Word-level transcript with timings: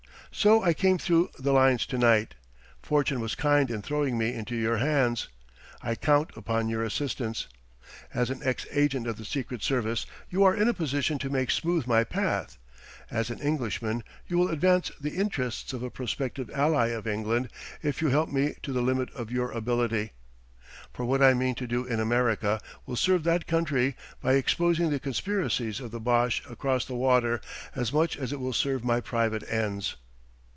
So 0.33 0.63
I 0.63 0.73
came 0.73 0.97
through 0.97 1.29
the 1.37 1.51
lines 1.51 1.85
to 1.87 1.97
night. 1.97 2.35
Fortune 2.81 3.19
was 3.19 3.35
kind 3.35 3.69
in 3.69 3.81
throwing 3.81 4.17
me 4.17 4.33
into 4.33 4.55
your 4.55 4.77
hands: 4.77 5.27
I 5.81 5.93
count 5.95 6.31
upon 6.37 6.69
your 6.69 6.83
assistance. 6.85 7.47
As 8.13 8.29
an 8.29 8.39
ex 8.41 8.65
agent 8.71 9.07
of 9.07 9.17
the 9.17 9.25
Secret 9.25 9.61
Service 9.61 10.05
you 10.29 10.45
are 10.45 10.55
in 10.55 10.69
a 10.69 10.73
position 10.73 11.19
to 11.19 11.29
make 11.29 11.51
smooth 11.51 11.85
my 11.85 12.05
path; 12.05 12.57
as 13.11 13.29
an 13.29 13.39
Englishman, 13.39 14.05
you 14.25 14.37
will 14.37 14.47
advance 14.47 14.89
the 15.01 15.17
interests 15.17 15.73
of 15.73 15.83
a 15.83 15.89
prospective 15.89 16.49
ally 16.51 16.87
of 16.87 17.05
England 17.05 17.49
if 17.83 18.01
you 18.01 18.07
help 18.07 18.29
me 18.31 18.55
to 18.63 18.71
the 18.71 18.81
limit 18.81 19.11
of 19.11 19.31
your 19.33 19.51
ability; 19.51 20.13
for 20.93 21.03
what 21.03 21.21
I 21.21 21.33
mean 21.33 21.55
to 21.55 21.67
do 21.67 21.83
in 21.85 21.99
America 21.99 22.61
will 22.85 22.95
serve 22.95 23.25
that 23.25 23.47
country, 23.47 23.97
by 24.21 24.35
exposing 24.35 24.91
the 24.91 24.99
conspiracies 24.99 25.81
of 25.81 25.91
the 25.91 25.99
Boche 25.99 26.41
across 26.49 26.85
the 26.85 26.95
water, 26.95 27.41
as 27.75 27.91
much 27.91 28.15
as 28.15 28.31
it 28.31 28.39
will 28.39 28.53
serve 28.53 28.85
my 28.85 29.01
private 29.01 29.43
ends." 29.51 29.97